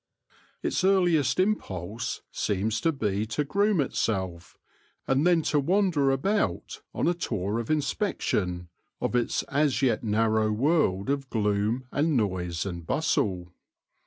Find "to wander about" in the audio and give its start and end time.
5.43-6.81